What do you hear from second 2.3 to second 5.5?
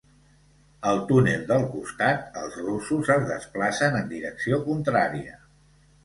els russos es desplacen en direcció contrària.